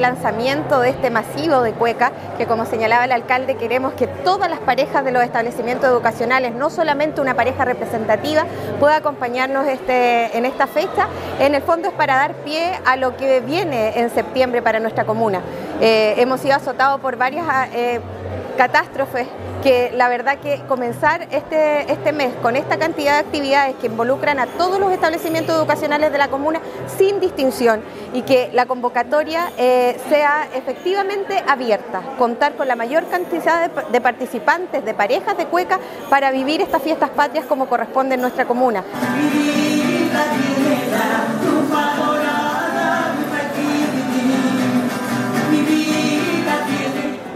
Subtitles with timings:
[0.00, 4.60] lanzamiento de este masivo de cueca, que como señalaba el alcalde, queremos que todas las
[4.60, 8.44] parejas de los establecimientos educacionales, no solamente una pareja representativa,
[8.78, 11.06] pueda acompañarnos este, en esta fecha.
[11.38, 15.04] En el fondo es para dar pie a lo que viene en septiembre para nuestra
[15.04, 15.40] comuna.
[15.80, 18.00] Eh, hemos sido azotados por varias eh,
[18.56, 19.26] catástrofes
[19.62, 24.38] que la verdad que comenzar este, este mes con esta cantidad de actividades que involucran
[24.38, 26.60] a todos los establecimientos educacionales de la comuna
[26.96, 33.70] sin distinción y que la convocatoria eh, sea efectivamente abierta, contar con la mayor cantidad
[33.70, 38.46] de, participantes, de parejas de cueca para vivir estas fiestas patrias como corresponde en nuestra
[38.46, 38.84] comuna.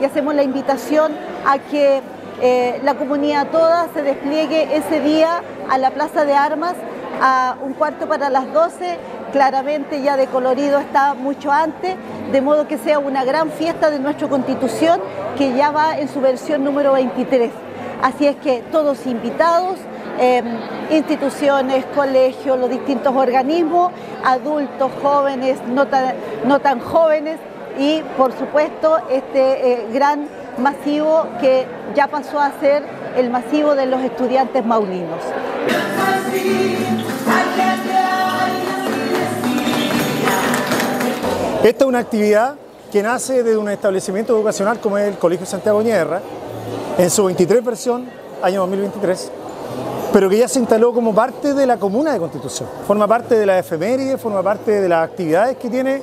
[0.05, 1.13] Hacemos la invitación
[1.47, 2.01] a que
[2.43, 6.75] eh, la comunidad toda se despliegue ese día a la Plaza de Armas
[7.21, 8.99] a un cuarto para las 12,
[9.33, 11.97] claramente ya de colorido está mucho antes,
[12.33, 15.01] de modo que sea una gran fiesta de nuestra constitución
[15.39, 17.51] que ya va en su versión número 23.
[18.03, 19.79] Así es que todos invitados,
[20.19, 20.45] em,
[20.91, 23.93] instituciones, colegios, los distintos organismos,
[24.25, 27.39] adultos, jóvenes, no tan, jóvenes
[27.79, 32.85] y por supuesto este eh, gran masivo que ya pasó a ser
[33.17, 35.21] el masivo de los estudiantes maulinos.
[41.63, 42.57] Esta es una actividad
[42.93, 46.21] que nace de un establecimiento educacional como es el Colegio Santiago Ñerra,
[46.99, 48.07] en su 23 versión,
[48.43, 49.33] año 2023,
[50.13, 52.69] pero que ya se instaló como parte de la comuna de Constitución.
[52.87, 56.03] Forma parte de la efeméride, forma parte de las actividades que tiene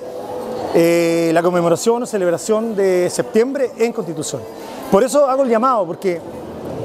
[0.73, 4.41] eh, la conmemoración o celebración de septiembre en Constitución.
[4.89, 6.19] Por eso hago el llamado, porque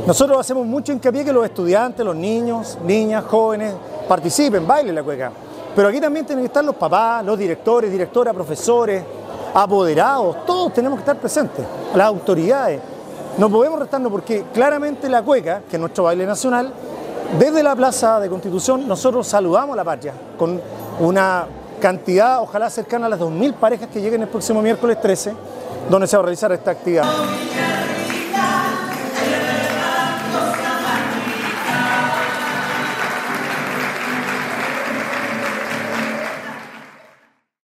[0.06, 3.74] nosotros hacemos mucho hincapié que los estudiantes, los niños, niñas, jóvenes
[4.08, 5.30] participen, bailen la cueca.
[5.74, 9.04] Pero aquí también tienen que estar los papás, los directores, directoras, profesores,
[9.54, 12.80] apoderados, todos tenemos que estar presentes, las autoridades.
[13.38, 16.72] No podemos restarnos porque claramente la cueca, que es nuestro baile nacional,
[17.38, 20.60] desde la Plaza de Constitución nosotros saludamos a la patria con
[21.00, 21.46] una
[21.80, 25.34] cantidad, ojalá cercana a las 2.000 parejas que lleguen el próximo miércoles 13,
[25.90, 27.04] donde se va a realizar esta actividad.